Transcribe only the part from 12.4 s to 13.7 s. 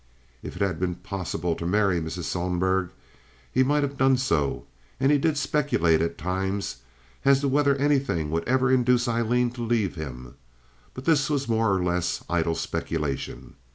speculation.